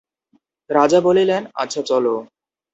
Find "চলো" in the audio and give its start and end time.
1.83-2.13